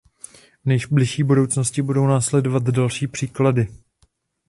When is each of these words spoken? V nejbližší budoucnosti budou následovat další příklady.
V 0.63 0.65
nejbližší 0.65 1.23
budoucnosti 1.23 1.81
budou 1.81 2.05
následovat 2.07 2.63
další 2.63 3.07
příklady. 3.07 3.67